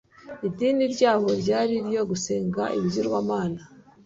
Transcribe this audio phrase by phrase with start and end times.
[0.47, 3.59] idini ryabo ryari iryo gusenga ibigirwamana